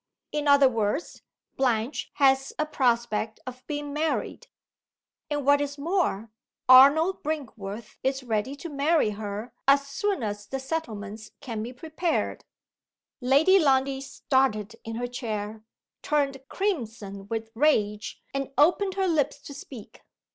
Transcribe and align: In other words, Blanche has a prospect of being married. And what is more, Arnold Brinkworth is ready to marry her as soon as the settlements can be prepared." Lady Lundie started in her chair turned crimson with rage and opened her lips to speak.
In 0.31 0.47
other 0.47 0.67
words, 0.67 1.21
Blanche 1.57 2.09
has 2.15 2.53
a 2.57 2.65
prospect 2.65 3.39
of 3.45 3.63
being 3.67 3.93
married. 3.93 4.47
And 5.29 5.45
what 5.45 5.61
is 5.61 5.77
more, 5.77 6.31
Arnold 6.67 7.21
Brinkworth 7.21 7.97
is 8.01 8.23
ready 8.23 8.55
to 8.55 8.69
marry 8.69 9.11
her 9.11 9.53
as 9.67 9.85
soon 9.87 10.23
as 10.23 10.47
the 10.47 10.59
settlements 10.59 11.29
can 11.39 11.61
be 11.61 11.71
prepared." 11.71 12.45
Lady 13.21 13.59
Lundie 13.59 14.01
started 14.01 14.75
in 14.83 14.95
her 14.95 15.05
chair 15.05 15.63
turned 16.01 16.43
crimson 16.49 17.27
with 17.27 17.51
rage 17.53 18.23
and 18.33 18.51
opened 18.57 18.95
her 18.95 19.07
lips 19.07 19.39
to 19.43 19.53
speak. 19.53 20.01